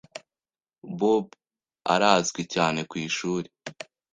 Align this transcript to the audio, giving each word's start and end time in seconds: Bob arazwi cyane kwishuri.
Bob 0.99 1.25
arazwi 1.93 2.41
cyane 2.53 2.79
kwishuri. 2.89 3.47